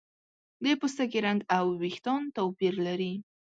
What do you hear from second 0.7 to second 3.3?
پوستکي رنګ او ویښتان توپیر لري.